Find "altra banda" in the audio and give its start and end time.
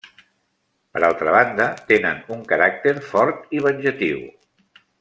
1.09-1.67